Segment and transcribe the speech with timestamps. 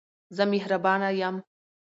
[0.35, 1.35] زه مهربانه یم.